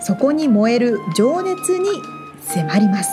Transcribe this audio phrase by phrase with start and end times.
[0.00, 1.88] そこに燃える情熱に
[2.42, 3.10] 迫ります。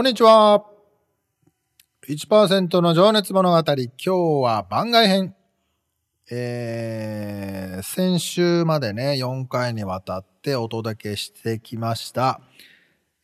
[0.00, 0.64] こんにちは。
[2.08, 3.58] 1%の情熱物語。
[3.58, 5.34] 今日は番外編。
[6.30, 12.40] えー、先週までね、4回にわたってお届けしてきました。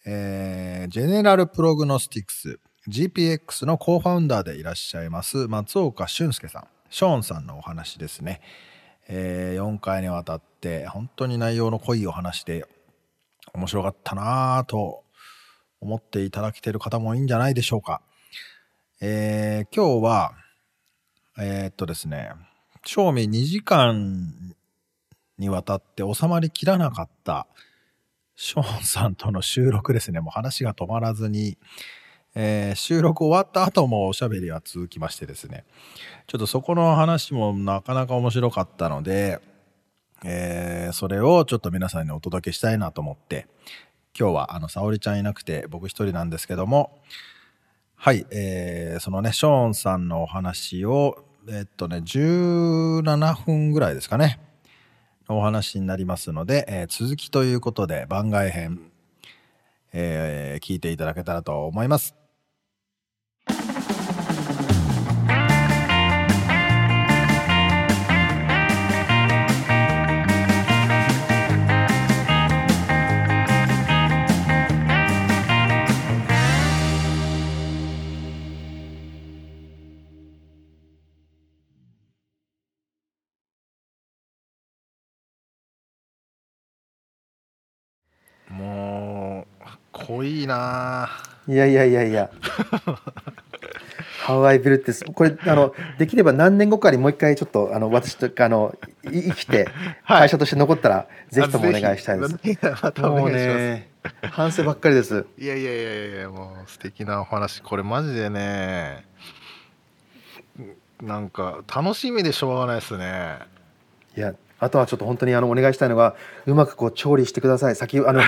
[0.05, 8.43] えー、ジェネラルプログノスティクス GPX のコーファウンダーでいらっしゃいます松岡俊介さん、ショーンさんのお話ですね。
[9.09, 12.67] えー、4回にわたって本当に内容の濃いお話で
[13.55, 15.06] 面白かったなぁと
[15.81, 18.03] 思っていただけている方もいいんじゃないでしょうか。
[19.01, 20.33] えー、今日は、
[21.39, 22.31] えー、っとですね、
[22.85, 24.55] 正味2時間
[25.39, 27.47] にわたって収まりきらなかった
[28.37, 30.21] ショーンさんとの収録ですね。
[30.21, 31.59] もう話が止まらずに、
[32.35, 35.65] えー、収録終わった後もおしゃべりは続きましてですね、
[36.27, 39.41] ちょっとそこの話もなかなか面白かったので、
[40.25, 43.47] えー、それをちょっと皆さんにお届けしたいなと思って、
[44.19, 46.99] 今日はあの沙織ちゃんいなくて僕一人なんですけども
[47.97, 54.41] はいえー、そのねショーンさんのお話をえっとね17分ぐらいですかね
[55.29, 58.81] お話になりますので、えー、続きということで番外編、
[59.93, 62.26] えー、聞いていただけたらと思います。
[90.07, 91.09] う濃いな
[91.49, 92.31] いやいやいやいや
[94.27, 99.69] ハワイビルってこれあのできれば何年後かにもう一回ちょっとあの私とあの生きて
[100.05, 103.01] 会社として残ったら、はい、ぜひともお願いしたいです。
[103.01, 103.89] もうね
[104.23, 105.27] 反省ばっかりです。
[105.39, 109.05] いやいやいやいやもう素敵なお話これマジでね
[111.01, 113.39] なんか楽しみでしょうがないですね。
[114.17, 117.77] いやあとはちょっと本当にあのお願いしたいのがうまくこう調理してください。
[117.77, 118.23] 先あの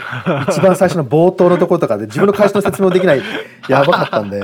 [0.49, 3.22] 一番最初の冒頭のところとかで自分の会社の説明もできない。
[3.69, 4.43] やばかったんで。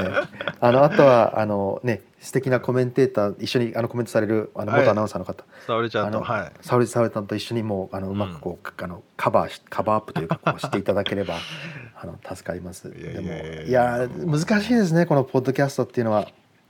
[0.61, 6.53] あのあとはあのね素敵なコメンテーター一緒にあのコメントされるあの元アナウンサーの方、沙織ちゃんとはい。
[6.63, 11.35] 沙織沙織さんと一緒にもうあのうまくこう、うん、あのカバーしカバーアップというかこうしていただければ
[12.01, 12.91] あの助かります。
[12.91, 16.27] でもいや難しいですねこのポッドキャストっていうのは。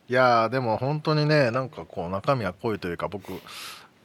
[0.07, 3.33] いやでも本当にねなんかこう中身は濃いというか僕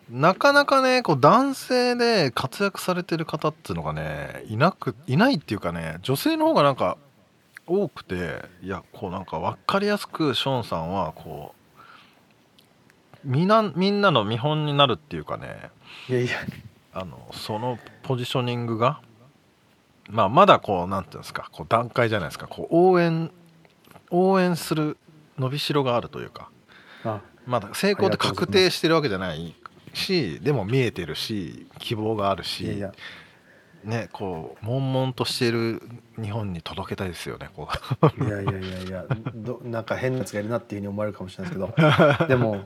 [0.09, 6.97] なかなかねこう男性で活躍されてる方っていうのがねいなくいないっていうかね女性の方がなんか
[7.67, 11.79] 多くていやこうなんか分かりやすくショーンさんはこう
[13.23, 15.69] みんなみんなの見本になるっていうかね
[16.07, 16.31] いやいや。
[16.91, 18.99] あのそのポジショニングが、
[20.09, 23.31] まあ、まだこうなんていうんですかこう段階じゃないですかこう応援
[24.09, 24.97] 応援する
[25.37, 26.49] 伸びしろがあるというか
[27.45, 29.55] まだ成功って確定してるわけじゃない
[29.93, 32.91] しでも見えてるし希望があるしいや
[33.83, 35.81] ねこう悶々としている
[36.21, 37.67] 日本に届けたいですよねこ
[38.19, 38.23] う。
[38.25, 39.05] いやいやいやいや
[39.35, 42.27] どなんか変なやつがいるなっていうふうに思われるかもしれないですけど。
[42.27, 42.65] でも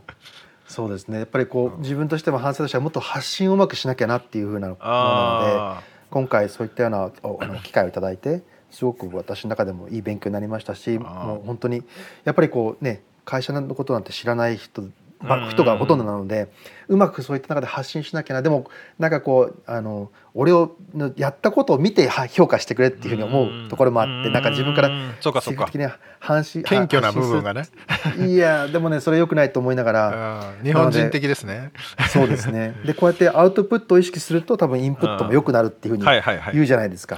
[0.65, 1.19] そうですね。
[1.19, 11.83] やっぱりこう自分としても反省としてはもっと発信をうまくしなきゃなっていうふうなものなので今回そういったようなあの機会を頂いてすごく私の中でもいい勉強になりましたしもう本当に
[12.23, 14.83] やっぱりこうね会社のことなんて知らない人
[15.49, 16.49] 人がほとんどなので
[16.87, 18.41] うまくそういった中で発信しなきゃな。
[18.41, 20.75] でもなんかこうあの俺を
[21.15, 24.89] やったことを見て評価してくれっていうふうに思うところもあってなんか自分から
[25.21, 25.87] 積極的に
[26.19, 27.63] 反信謙虚な部分がね。
[28.25, 31.71] いやでもねそれよくないと思いながら 日本人的ですね。
[32.09, 32.75] そうですね。
[32.85, 36.05] でこうやってアウトプットを意識すると多分インプットも良くなるっていうふうに
[36.53, 37.17] 言うじゃないですか。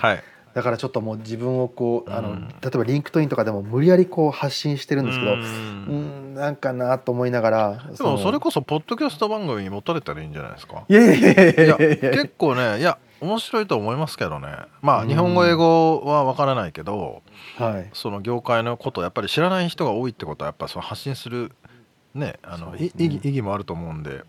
[0.56, 10.86] だからちょっともう自分をこうあの、うん例えば LinkedIn とかでも無理やりこう発信してるんですけどううんんなんかなと思いながらでもそれここそポッドキャスト番組に持たれたらいいんじゃないですか？
[10.88, 11.78] いやいやいやいいや。
[12.12, 14.48] 結構ねいや面白いと思いますけどね。
[14.81, 15.06] まうん。
[15.06, 17.22] あ日本語英語は分からないけど
[17.58, 17.90] はい。
[17.94, 21.51] その業界のことをやっぱり知らない人が多いってことはやっぱその発信する
[22.13, 22.86] ねあのね。
[22.86, 24.24] い意義意義もあると思うんで、うん、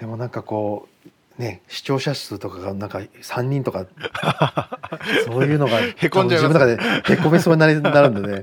[0.00, 1.08] でもなんかこう
[1.42, 3.86] ね視聴者数とかがなんか3人とか
[5.26, 6.78] そういうのがへこん自分の中で
[7.12, 8.42] へこめそうになり なるんでね。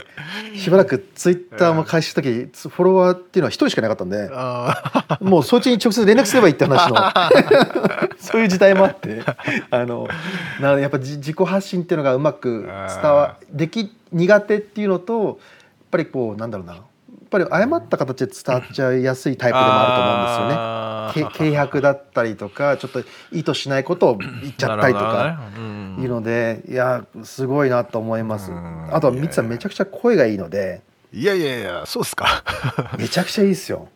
[0.56, 6.98] しばらくツイッターも開始した時フォロワーっていうのは1人しかいなかったんであもうそっちに直接連絡すればいいって話の。
[8.20, 9.24] そういう時代もあって
[9.72, 10.08] あの
[10.60, 12.64] なのでやっぱじ自己発信っていうのがうまく
[13.02, 15.36] 伝わでき苦手っていうのとやっ
[15.92, 16.76] ぱりこうなんだろうな
[17.30, 21.30] ぱり誤った形で伝わっちゃいやすいタイプでもあると思うんですよね。
[21.32, 25.40] け軽薄だったりとかちょっと意図しないことを言っちゃったりとか
[26.00, 28.52] いうのでいやすごいなと思います。
[28.52, 28.88] うん。
[28.94, 30.82] あとはミツさんめちゃくちゃ声がいいので。
[31.12, 32.44] いやいやいやそうっすか。
[33.00, 33.88] めちゃくちゃいいですよ。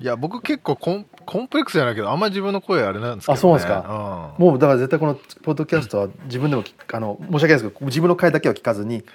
[0.00, 4.34] いや僕結構コンコンプレックスじゃないけどあんまり自分の声あれなんですけど、ね、あそうなんですか？
[4.38, 4.44] うん。
[4.46, 9.02] もうだから絶対このポッドキャストは自分でも聞あの申し訳ないですけど自分の回だけは聞かずに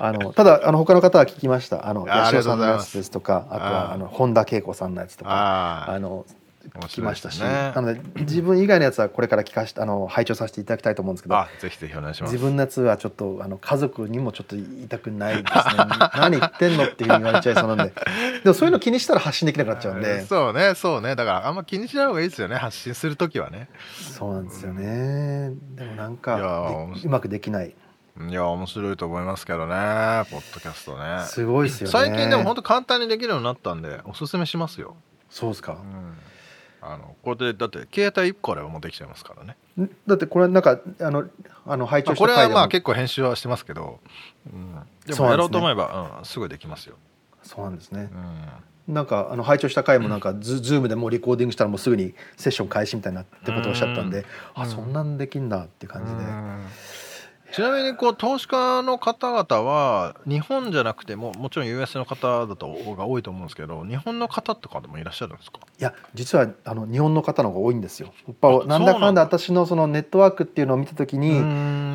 [0.00, 1.88] あのただあの他の方は聞きました。
[1.88, 6.26] あのあ八代さんのやつですとかあとはあの本田恵子さんのやつとかああの
[6.68, 12.32] 聞きましたし、ねなので自分以外のやつはこれから聞かしあの拝聴させていただきたいと思うんですけどあぜひぜひお願いします。
[12.32, 15.84] 自分のやつはちょっとあの家族にもちょっと言いたくないですね。
[16.14, 17.94] 何言ってんのっていうふうに言われちゃいそうなんで。
[18.42, 20.24] でもそういうの気にしたら発信できなくなっちゃうんで。
[20.26, 21.16] そうねそうね。
[21.16, 22.56] だからあんま気にしない方がいいですよね。
[22.56, 23.68] 発信する時はね。
[24.18, 25.52] そうなんですよね。
[25.74, 27.74] でもなんかうまくできない
[28.26, 29.74] いや面白いと思いますけどね
[30.30, 31.24] ポッドキャストね。
[31.26, 31.92] すごいですよね。
[31.92, 34.96] 最近でも本当簡単にできるようになったんでおすすめしますよ、
[35.30, 35.74] そうですか。
[35.74, 36.14] うん、
[36.80, 39.88] あのこれでだって携帯1個あればもうできちゃいますからね、ん？
[40.06, 41.24] だってこれなんかあの
[41.64, 44.00] あの拝まあ、聴しこれはまあ結構編集はしてますけど、
[44.52, 44.74] うん、
[45.06, 46.96] でもやろうと思えばう、ん、すぐできますよ、
[47.44, 48.10] そうなんですね。
[48.88, 54.24] うん、なんかあの拝聴した回もなんかズズームでもうリコーディングしたらもうすぐにセッション開始みたいなってことをおっしゃったんで
[54.56, 54.62] うん。
[54.62, 56.18] あそんなんできんだって感じで。
[56.18, 56.66] うん
[57.52, 65.60] ちなみにこう投資家の方々は日本じゃなくてももちろん US の方だとが多いと思うんですけど日本の方とかでもいらっしゃるんですか？
[65.80, 68.12] いや実はあの日本の方の方が多いんですよ。
[68.26, 71.40] やっぱあなんだかんだ私のそのネットワークっていうのを見た時に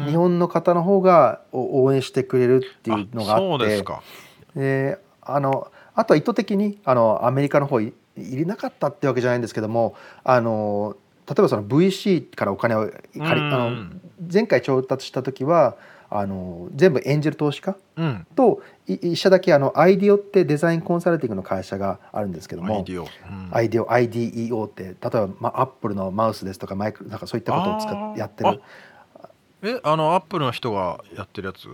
[0.06, 4.02] に日本の方の方がお応援してくれるっていうのがあそうってですか。
[4.56, 10.96] であのあとは意図的にあのアメリカの方い入れなかったってわけじゃないんですけどもあの
[11.28, 13.50] 例えばその VC からお金を借り
[14.32, 15.78] 前回調達した時は
[16.10, 18.28] あの全部エンジェル投資家うん。
[18.36, 23.50] とい一社だけあの IDEO ってデザインコンサルティングの会社があるんですけども IDEO うん。
[23.52, 28.62] IDEO IDEO って例えば、まあ、アップルのマウスですとかマイクなんかそういったことを使ってやってる。
[29.66, 31.68] えあのアップルの人がやってるやつ？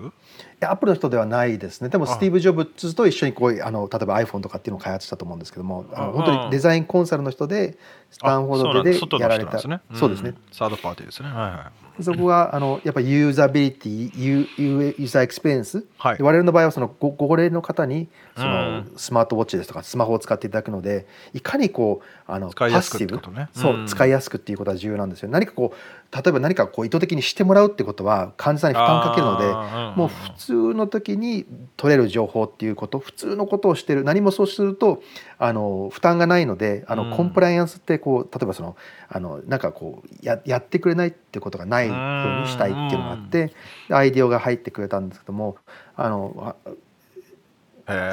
[0.61, 1.89] アップルの人ではないですね。
[1.89, 7.77] でもあスティーブ・ジョブズと一緒にこうあの例えば iPhone とかっていうのを開発したと思うんですけどもあのあ本当にデザインコンサルの人で
[8.11, 9.59] スタンフォードであやられた。
[9.59, 10.31] そうですね。
[10.31, 10.35] ん。
[10.51, 11.29] サードパーティーですね。
[11.29, 12.03] はいはい。
[12.03, 16.17] そこがあのやっぱりユーザビリティユーユーザーエクスペリエンスはい。
[16.17, 18.91] で我々の場合はそのごご高齢の方にそのうん。
[18.95, 25.29] スマートウォッチですとかスマホを使っていただくのでいかにこうあの使いやすくってパッシブそう、うん使いやすくっていうことは重要なんですよ。
[25.29, 31.45] 何かこう例えば何かこう意図的にしてもらうってことは患者さんに負担かけるのでもう普通の時に
[31.77, 34.03] 取れる情報っていうこと普通のことをしてる。
[34.03, 35.01] 何もそうすると
[35.37, 37.09] あの負担がないのであの、うん。
[37.15, 38.75] コンプライアンスってこう例えばその
[39.07, 43.53] あのなんかこうややってくれないってことがないようにしたいっていうのがあって
[43.87, 45.57] でアイディオが入ってくれたんですけども
[45.95, 46.55] あの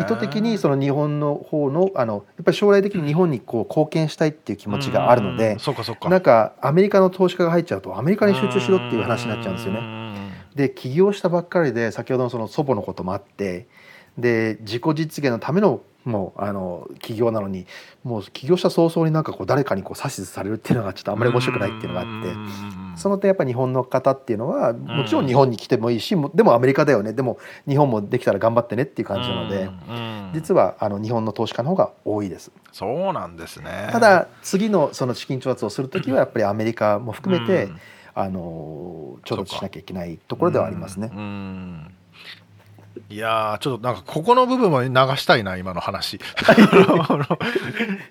[0.01, 5.59] 意図的にその日本の方のあのやっぱり将来的に日本にこう貢献したいっていう気持ちがあるのうで
[6.07, 10.06] うなんかアメリカの投資家が入っちゃうとアメリカに集中しろっていう話になっちゃうんですよね。
[10.57, 13.67] ねで起業したばっかりで先ほどのその祖母のこともあって
[14.19, 17.67] で自己実現のためのもうあの起業なのに
[18.05, 22.23] もう起業した早々になんかこう誰かにこう指図されるっていうのがちょっとあんまり面白くないっていうのがあっ
[22.95, 27.13] てその点やっぱ日本の方っていうのはもちろん日本に来てもいいしもでもアメリカだよね。
[27.13, 29.69] でも日本もできたら頑張ってねっていう感じなので
[30.33, 32.53] 実はあの日本の投資家の方が多いです。
[32.73, 33.89] そうなんですね。
[33.91, 37.81] ただ次のその資金調達をする時はやっぱりアメリカも含めてうん
[38.19, 41.11] あの調達しなきゃいけないところではありますね。
[43.11, 46.19] いやーちょっとなんかここの部分も流したいな今の話。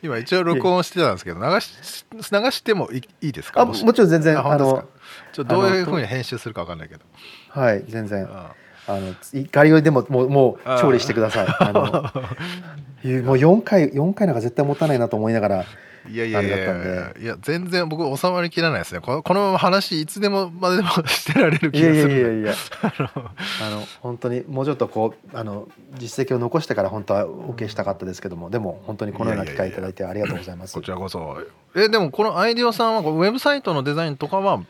[0.04, 2.22] 今一応録音してたんですけど流し流
[2.52, 3.62] してもいいいいですか？
[3.62, 4.86] あもちろん全然あの
[5.34, 7.02] ちょっとどういうふうに編集するか分かんないけど。
[7.50, 8.26] はい全然。
[8.32, 8.54] あ
[8.88, 9.16] あの
[9.52, 11.48] ガリガリでももうもう調理してください。
[11.60, 11.82] あの
[13.26, 15.66] もう4回4回なんか絶対持たないなと思いながら
[16.10, 17.14] いやいやいやいや。
[17.20, 19.02] いや全然僕収まりきらないですね。
[19.02, 22.54] このこのまま話いつでもまででもしてられるいやい気がするやいやいや
[23.64, 23.84] あの。
[24.02, 28.50] 本当にもうちょっとこうあの実績を残してから本当はお受けしたかったですけども。
[28.50, 30.74] でも本当にこのような機会いただいてありがとうございます。
[30.74, 31.38] こちらこそ。
[31.76, 34.62] えでもこのアイディオさんはウェブサイトのデザインとかは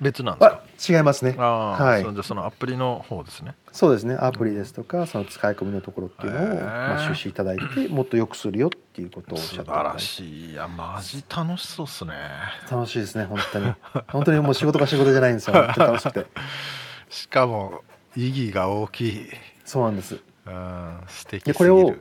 [0.00, 0.62] 別なんですか？
[0.94, 1.32] あ違いますね。
[1.36, 2.02] はい。
[2.02, 3.54] そそのアプリの方ですね。
[3.72, 4.14] そうですね。
[4.14, 10.50] アプリですとかその使い込みのところっていうのを、まあ、出資いただいてもっと良くするよっていうことをおっしゃって素晴らしい。
[10.52, 12.12] いやマジ楽しそうっすね。
[12.70, 13.74] 楽しいですね本当に。
[14.08, 15.54] 本当にもう仕事が仕事じゃないんですよ。
[15.54, 16.26] 本当に楽しくて。
[17.10, 17.82] しかも
[18.16, 19.26] 意義が大きい。
[19.64, 20.18] そうなんです。
[20.46, 21.94] うん素敵すぎこれを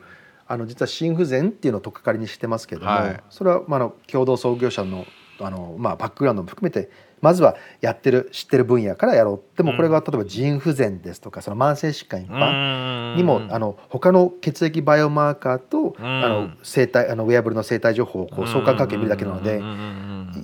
[0.48, 3.24] あの実は心不全っていうのを取っかかりにしてますけども、はい。
[3.30, 5.06] それは、まあ、あの共同創業者の
[5.40, 6.90] あの、まあ、バックグラウンドも含めて
[7.22, 9.58] まずはやってる知ってる分野からやろう。
[9.58, 19.62] でもこれが例えば腎不全ですとかその慢性疾患一般にもあの他の血液バイオマーカーとあの生体あのウェアブルの生体情報をこう相関関係見るだけなので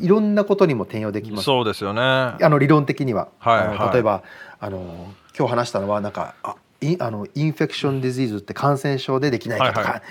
[0.02, 1.44] いろんなことにも転用できます。
[1.44, 2.02] そうですよね。
[2.02, 3.94] あの理論的には、はいはい。
[3.94, 4.24] 例えば
[4.60, 10.01] あの今日話したのはなんかあインあのインフェクションディジーズって感染症でできないかとか、はいはい。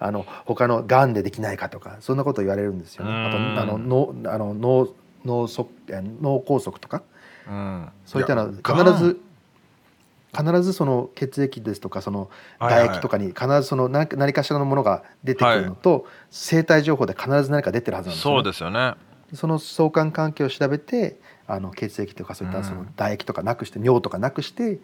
[0.00, 3.10] あの他のがんでできないかとかそんなこと言われるんですよね。
[3.10, 3.58] あとうん。
[3.58, 4.88] あの脳あの脳
[5.24, 7.02] 脳脳梗塞とか
[7.48, 7.88] うん。
[8.04, 9.20] そういったの必ず
[10.36, 12.82] 必ずその血液ですとかそのはいはい。
[12.82, 18.36] 唾液とかに必ずその何何かしらのものが出てくるのと、生体情報で必ず何か出てるはずなんですよね。
[18.36, 18.94] そうですよね。
[19.32, 24.78] その相関関係を調べてあの血液とかそういったその唾液とかなくして尿とかなくして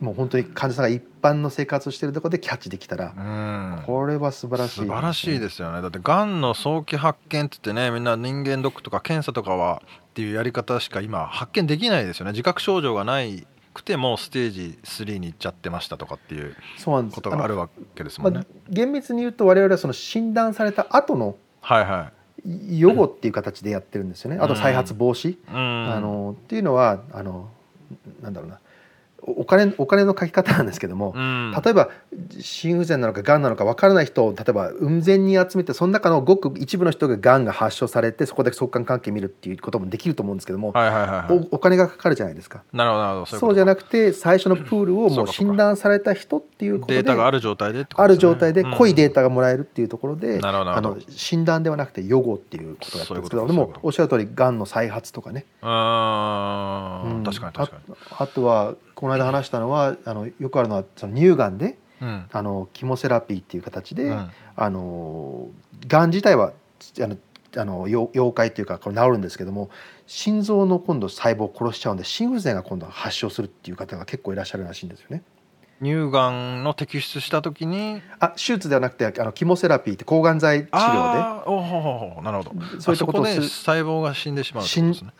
[0.00, 3.82] もう本当に患者さんが一般の生活をしているところでキャッチできたらうん。
[3.86, 5.82] これは素晴らしい素晴らしいですよね。
[5.82, 12.32] だってがんの早期発見って言ってねみんな人間ドックとか検査とかはっていうやり方しか今発見できないですよね。
[12.32, 18.40] 自覚症状がないくてもステージ3に行っちゃってましたとかっていうことがあるわけですもんね。
[18.40, 22.12] あのまあ、厳密に言うと我々はその診断された後のはいは
[22.46, 25.92] 予後っていう形でやってるんですよね、あと再発防止、いうん。
[25.92, 27.48] あのっていうのはあの
[28.22, 28.56] なんだろうな。
[28.56, 28.60] お
[29.26, 31.52] お金お金の書き方なんですけども、うん。
[31.64, 31.88] 例えば
[32.40, 41.48] 心不全なのかがんなのか分からない人を例えば雲仙に集めてその中のごく一部の人ががんが発症されてそこで相関関係見るっていうこともできると思うんですけども、はいはいはいはい。
[41.50, 42.62] おお金がかかるじゃないですか。
[42.72, 57.04] なるほどなるほどそうじゃなくて最初のプールをもう診断された人っていうことでデータがある状態でってことある状態で濃いデータタがもらえるっていうところで、なるほどなあの診断ではなくて予後っていうことだったんですけどでもおっしゃる通りがんの再発とかね、うー。
[57.04, 57.24] うんん。
[57.24, 57.94] 確かに確かに。
[58.10, 65.48] ああとはこの間話したのはあのよくあるのはその乳がんでうんあのキモセラピーっていう形で、うんあの
[65.88, 66.52] がん自体は
[67.00, 67.16] あの
[67.56, 69.70] あの妖妖怪っていうかこれ治るんですけども
[70.06, 75.22] 心臓の今度細胞を殺しちゃうんで心不全が今度は発症するっていう方が結構いらっしゃるらしいんですよね。
[75.82, 82.50] 乳がんの摘出した時にあ手術ではなくてあのキモセラピーって抗がん剤治療あーおほなるほど。
[82.76, 84.64] でそういったことを細胞が死んでしまう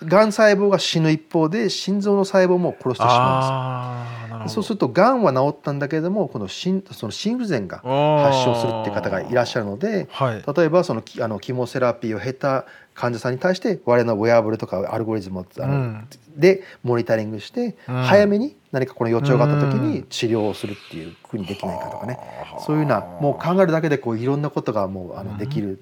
[0.07, 10.45] がん細胞が死ぬ一方で心臓の細胞も殺してしまうんですそうするとがんは治ったんだけれどもこの心その心不全が発症するっていう方がいらっしゃるのではい。
[10.57, 16.09] 例えばそのきあのキモセラピーを経た患者さんに対して我々のウェアブルとかアルゴリズムをあの、うん。
[16.37, 18.03] でモニタリングして、うん。
[18.03, 22.19] 早めに何かこの予兆があった時に治療をするっていうふうにできないかとかね、
[22.67, 25.79] そういうようなもう考えるだけでこういろんなことがもうあのできる、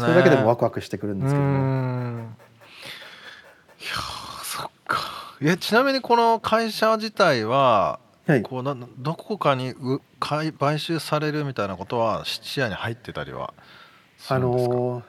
[0.00, 0.06] ね。
[0.06, 1.52] それだけでもワクワクしてくるんですけども。
[5.42, 8.42] んいやーそっかいやちなみにこの会社自体ははい。
[8.42, 13.52] こうなどこかにう買い買収されるみたいなことは視野に入ってたりは
[14.18, 15.02] すあるんですか、のー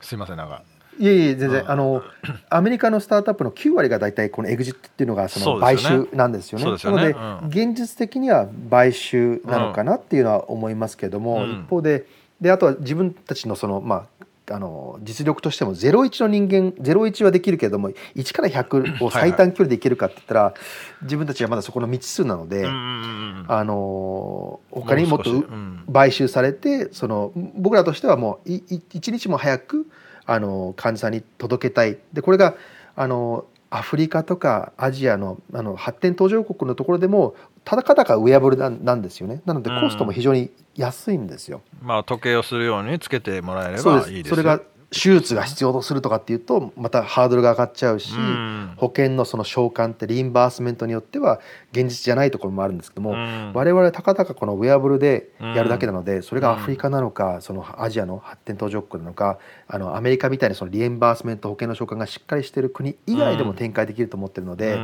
[0.00, 0.64] すいませんなんか。
[0.98, 1.62] いえいえ全然。
[1.62, 1.70] うん。
[1.70, 2.02] あの
[2.50, 6.64] アメリカのスタートアップの9割が大体このエグジットっていうのがその買収なんですよね。
[6.64, 6.80] よね。
[6.84, 6.90] な
[7.38, 11.62] ので現実的には買収なのかなっていうのは思いますけども、うん。
[11.64, 12.06] 一方で
[12.40, 20.54] であとは自分たちのそのまああの実力としても01の人間01はできるけれども1から100を最短距離でいけるかって言ったら
[21.02, 25.84] 自分たちはまだそこの未知数なので、あの他にもっともうん。
[25.92, 29.86] 買収されてその僕らとしてはもういい一日も早く
[30.24, 31.98] あの患者さんに届けたい。
[32.12, 32.56] でこれが
[32.96, 37.34] あのアフリカとかアジアのあの発展途上国のところでも
[37.64, 39.40] ただかだかウェアブルなんですよね。
[39.44, 41.62] なのでコストも非常に安いんですよ。
[41.80, 44.36] まあ時計をするようにつけてもらえればいいですよ。
[44.36, 44.60] それが
[44.92, 48.74] 手術が必要とするとかっていうとまたハードルが上がっちゃうし、うん。
[48.76, 51.40] 保険のその償還ってリインバースメントによっては
[51.72, 53.52] 現実じゃないところもあるんですけども、うん。
[53.54, 64.78] 我々はたかだかこのウェアブルでやるだけなので、それがアフリカなのかそのアジアの発展途上国なのかあのアメリカみたいにそのリインバースメント保険の償還がしっかりしている国以外でも展開できると思ってるので。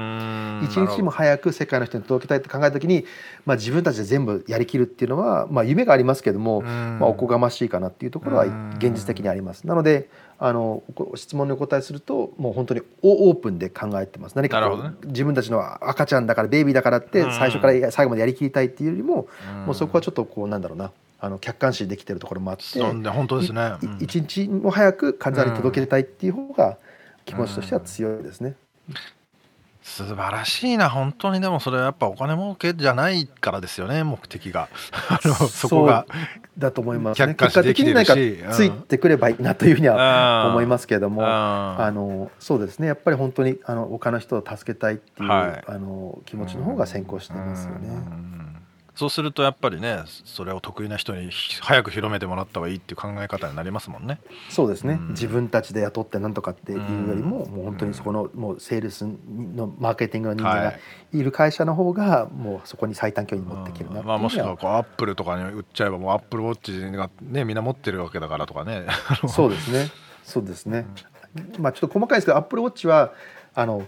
[0.62, 3.05] 一日も早く世界の人に届けたいって考えた時に、
[3.45, 8.47] まあ、自分たちで全部やりきるっていうのは、まあ、夢がありますけども、まあ、おこがましいかなっていうところは
[8.77, 9.67] 現実的にあります。
[9.67, 9.98] なので
[10.40, 14.37] あのご質問にお答えするともう本当にオープンで考えてます。
[14.37, 14.95] 何かね。
[15.07, 17.33] 自分たちの赤ちゃんだからベイビーだからってうん。
[17.33, 19.67] 最初から最後までやりきりたいっていうよりも、うん。
[19.67, 20.93] もうそこはちょっとこうなんだろうな。
[21.21, 23.73] あの客観視できてるところもあってそんで本当ですね。
[23.99, 26.78] 日も早く患者に届けたいっていう方が
[27.25, 28.55] 気持ちとしては強いですね。
[29.88, 31.40] 素晴らしいな本当に。
[31.40, 34.68] でもそれはやっぱお金儲けじゃないからですよね目的が。
[35.09, 36.07] あのそこが。
[36.59, 37.35] だと思いますね。
[37.37, 40.50] 客観的に何かついてくればいいなというふうにはうん。
[40.52, 42.87] 思いますけれども、ああのそうですね。
[42.87, 45.64] やっぱり本当にあの他の人を助けたいっていう、はい。
[45.66, 47.88] あの気持ちの方が先行していますよね。
[47.88, 48.48] うん
[48.99, 54.19] そうするとやっぱりねそれを得意な人に早く広めてもらった方がいいっていう考え方になりますもんね。
[54.49, 55.09] そうですね、うん。
[55.11, 56.78] 自分たちで雇ってなんとかっていう
[57.09, 60.81] よりも、もう本当にそこのもうセールスのマーケティングの人間がはい。
[61.12, 68.85] いる会社の方がもうそこに最短距離に持っていけるなっていうまあ、もしくはこうアップルとかに売っちゃえばもうアップルウォッチがねみんな持ってるわけだからとかね。
[69.28, 69.90] そうですね。
[70.25, 70.87] そうですね。
[71.59, 73.12] まあちょっと細かいですけど、アップルウォッチは
[73.55, 73.87] あの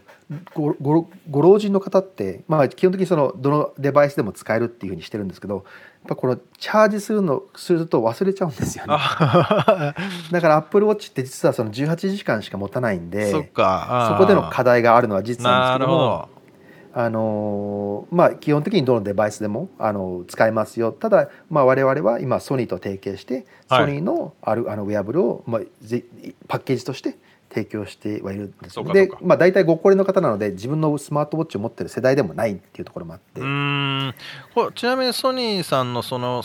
[0.54, 5.64] ごごご老人の方って、まあ基本的にそのどのデバイスでも使えるっていうふうにしてるんですけど、やっ
[6.08, 8.94] ぱこのチャージするのすると忘れちゃうんですよね。
[8.96, 9.94] あ
[10.30, 14.16] だからアップルウォッチって実はその18時間しか持たないんで、そっか。
[14.18, 16.28] そこでの課題があるのは事実なんですけども。
[16.34, 16.40] ど。
[16.92, 20.90] あのーまあ、基本的にどのデバイスでも、あの使えますよ。
[20.92, 23.86] ただ、まあ、我々は今ソニーと提携して、はい。
[23.86, 26.04] ソニーのあるあのウェアブルを、まあ、ぜ
[26.48, 27.16] パッケージとして
[27.52, 28.76] 提供してはいるんです。
[28.92, 34.14] でまあ、大体ご高齢の方なので自分のスマートウォッチを持ってる世代でもないっていうところもあって、うーん。
[34.54, 36.42] これちなみにソニーさんのその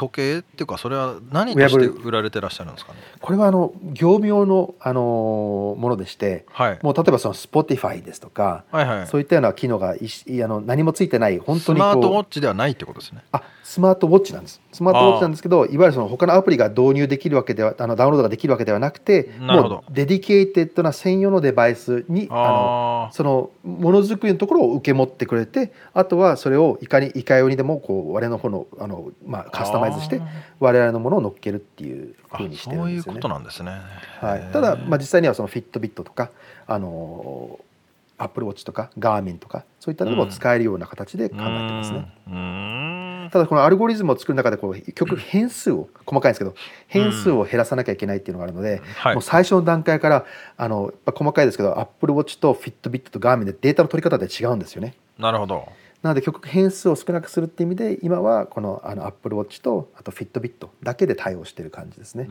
[0.00, 2.98] 時計っていうかそれは何として売られてらっしゃるんですかね？
[3.20, 6.78] これはあの業務用の、あのものでしてはい。
[6.82, 9.06] もう例えばその Spotify ですとか、はいはい。
[9.06, 13.22] そういったような機能がいしあの何もついてない本当にスマートウォッチではないってことですね。
[13.32, 14.60] あスマートウォッチなんです。
[14.72, 19.74] スマートウォッチなんですけどいわゆるその他のアプリが導入できるわけではあのダウンロードができるわけではなくてなるほど。
[19.76, 30.20] もう dedicated な専用のデバイスにあのあそのものづくりのところを受け持ってくれてあとはそれをいかにいかようにでもこう我々の方のあの、まあ、カスタマイズして
[30.60, 33.20] 我々のものを乗っけるっていうあふうにしてるそういうこんですよね。
[33.20, 33.72] となんですね。
[34.20, 36.30] はい、ただ、まあ、実際にはそのフィットビットとか
[36.66, 37.58] あの
[38.18, 42.12] アップルウォッチとかガーミンとかそういったのも使えるような形で考えてますね。
[42.28, 43.30] うーん。
[43.32, 46.54] ただこのアルゴリズムを作る中でこう結局変数を細かいんですけど
[46.88, 49.14] 変数を減らさなきゃいけないっていうのがあるので、はい。
[49.14, 50.24] もう最初の段階から
[50.56, 54.94] あの細かいですけどアップルウォッチとフィットビットとガーミンでデータの取り方で違うんですよね。
[55.18, 55.66] なるほど
[56.02, 62.26] なので結局変数を少なくするっていう意味で今はこのあのアップルウォッチとあとフィットビットだけで対応している感じですね。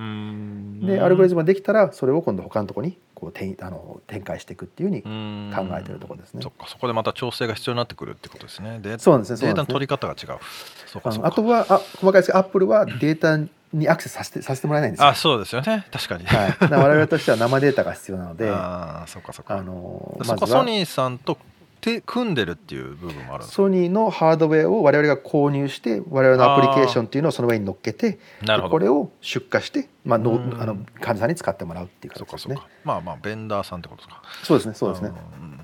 [0.87, 6.41] でアルゴリズムができたらそれを今度他のところにこう展あの展開していくっていうふうに考えてるところですね。
[6.41, 8.79] そっかそこでまた調整が必要になってくるってことですね。
[8.79, 9.47] でそうなんですね。
[9.47, 10.39] データの取り方が違う。
[10.87, 13.37] そうかあのあとはあ細かいですけどアップルはデータ
[13.71, 15.07] にアクセスさせてさせてもらえないんですよ。
[15.07, 15.85] あそうですよね。
[15.91, 19.61] 確かに、はい、我々としては生データが必要なので、あああそうかそうか。
[19.61, 21.37] のそこまずははソニーさんと
[21.81, 28.19] 手組んでるっていう部分もあるソニーのハードウェアを我々が購入して我々のアプリケーションっていうのをその上に乗っけて
[28.69, 30.61] これを出荷して、まあ、のうん。
[30.61, 32.57] あの患者さんに使ってもらうっていう形ですね。
[32.83, 34.21] まあまあベンダーさんってことですか。
[34.43, 35.09] そうですねそうですね。
[35.09, 35.17] うんう
[35.55, 35.59] ん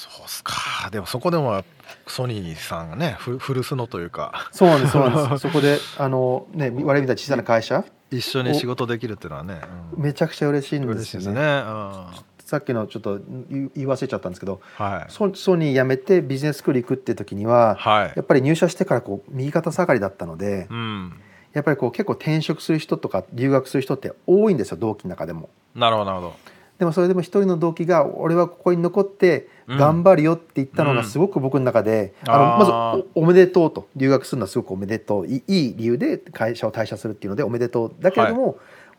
[0.00, 0.88] そうっすか。
[0.90, 1.62] でもそこでも
[2.06, 4.48] ソニーさんがねフ古巣のというか。
[4.50, 5.42] そうなんですそうなんです。
[5.42, 9.60] そこであのね我々みたいな小さな会社一緒に仕事できるっていうのはね、
[9.94, 10.02] うん。
[10.02, 11.42] めちゃくちゃ嬉しいんで嬉しいですねすよね。
[11.42, 15.12] うんさっきのちょっと言言い忘れちゃったんですけど、はい。
[15.12, 18.12] ソソニー辞めてビジネススクール行くっていう時には、はい。
[18.16, 21.12] やっぱり入社してからこう右肩下がりだったので、うん。
[21.52, 25.48] やっぱりこう結構転職する人とか留学する人って多いんですよ同期の中でも。
[25.76, 26.34] なるほどなるほど。
[26.80, 29.78] でもそれでも一人の同期が「俺はここに残ってうん。
[29.78, 32.32] 頑張るよ」って言ったのがすごく僕の中で、うん。
[32.32, 32.72] あのまず
[33.14, 33.86] おおめでとうと。
[33.94, 35.26] 留学するのはすごくおめでとう。
[35.28, 37.94] いいい理由で会社を退社するっていうのでおめでとう。
[38.00, 38.58] だけれども、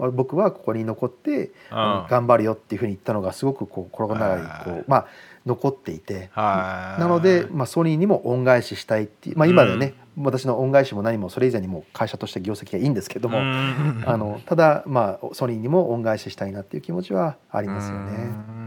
[0.09, 5.07] 僕はここに残って頑張るよっていうふうに言ったのがすごくこう心の中にこはいうまあ
[5.45, 6.29] 残っていて。
[6.33, 18.11] はいなので、まあ、ソニーにも恩返ししたいっていう、まあ、今ではね、私の恩返しも何もそれ以前にも会社として業績がいいんですけども、うん あのただ、まあ、ソニーにも恩返ししたいなっていう気持ちはありますよね。
[18.15, 18.17] う
[18.51, 18.61] ん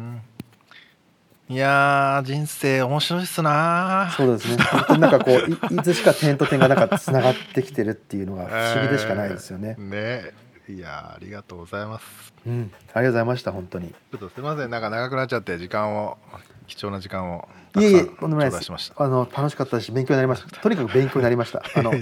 [1.47, 4.65] いやー人生面白いっすなそうですね。
[4.65, 9.77] 本当になんかこういいつしか点と点がなんかつながってきてるっていうのが不思議でしかないですよね。
[9.79, 10.33] ね
[10.69, 13.89] いやありがとうございますうん、ありがとうございました本当に。
[13.89, 16.19] ちょっとすみませんなんか長くなっちゃって時間を
[16.67, 18.93] 貴重な時間をたいえいえ、とんでもないです。
[18.97, 20.61] あの楽しかったし、勉強になりました。
[20.61, 21.63] とにかく勉強になりました。
[21.75, 21.93] あの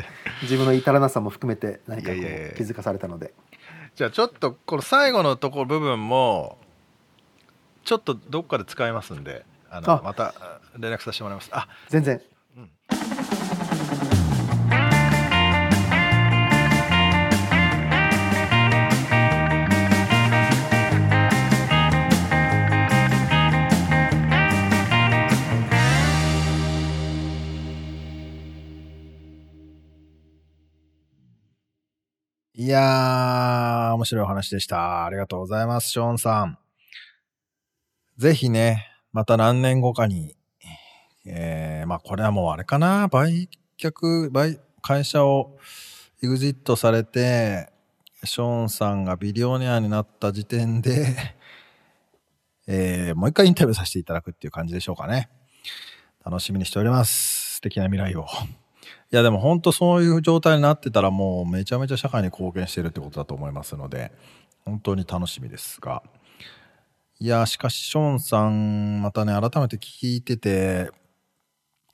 [0.42, 2.20] 自分の至らなさも含めて何かこう
[2.56, 3.32] 気づかされたので。
[3.94, 6.58] じゃあちょっとこの最後のところ部分も
[7.84, 10.34] ちょっとどっかで使いますんであのあまた
[10.78, 12.20] 連絡させてもらいますあ全然。
[32.62, 36.58] いやー面白いお話でしたありがとうございますショーンさん
[38.18, 40.36] ぜひねまた何年後かに
[41.26, 45.58] えー、まあこれはもうあれかな売却売会社を
[46.22, 47.68] エグジットされて
[48.22, 51.16] ショーンさんがビリオネアになった時点で
[52.68, 55.30] えー、もう一回インタビューさせていただくっていう感じでしょうかね。
[56.24, 57.56] 楽しみにしております。
[57.56, 58.24] 素敵な未来を。
[59.12, 64.10] いやでも本当そういう状態になってたらもうめちゃめちゃ社会に貢献してるってことだと思いますので、
[64.64, 66.02] 本当に楽しみですが。
[67.20, 70.90] いや、しかしショーンさん、またね、改めて聞いてて、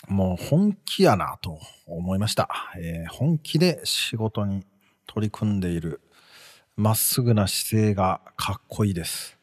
[0.07, 2.49] もう本気やなと思いました。
[2.79, 4.65] えー本気で仕事に
[5.09, 6.01] 取り組んでいる、
[6.77, 9.38] まっすぐな姿勢がかっこいいです。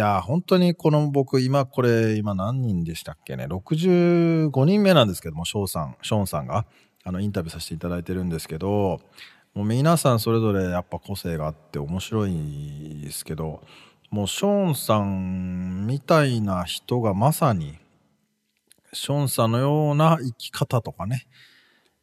[0.00, 6.66] や、本当にこの僕、今これ、今何人でしたっけね、65人目なんですけども、ショーさん、ショーンさんが、
[7.04, 9.00] あの、インタビューさせていただいてるんですけど、
[9.54, 13.62] もう皆さんそれぞれやっぱ個性があって面白いですけど、
[14.10, 17.78] もうショーンさんみたいな人がまさに、
[18.92, 21.26] ショーンさんのような生き方とかね、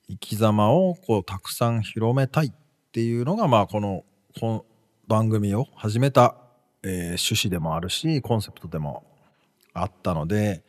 [0.07, 2.51] 生き様をこうたくさん広めたいっ
[2.91, 4.03] ていうのが、まあこの、
[4.39, 4.65] この
[5.07, 6.35] 番組を始めた、
[6.83, 9.03] えー趣旨でもあるし、コンセプトでも
[9.73, 10.63] あったので、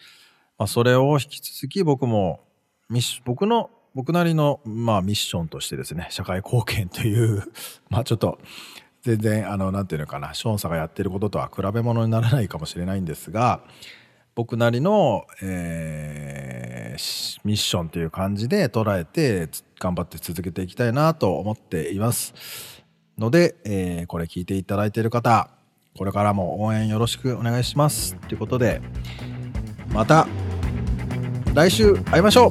[0.59, 2.41] まあそれを引き続き僕も、
[3.25, 7.43] 僕の、僕なりの、まあミッションとしてですね、社会貢献という、
[7.91, 8.39] まあちょっと、
[9.03, 13.63] 全然、あの、なんていうのかな、ショーンさんがやってることとは比べ物にならないかもしれないんですが、
[14.35, 19.49] 僕なりの、えーミッションという感じで捉えて
[19.81, 22.35] 頑張って続けていきたいなと思っています。
[23.19, 25.49] ので、えーこれ聞いていただいている方
[25.97, 28.17] これからも応援よろしくお願いします。
[28.29, 28.81] ということで
[29.93, 30.27] また
[31.55, 32.49] 来週会いましょ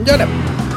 [0.00, 0.04] う。
[0.04, 0.71] じゃあね。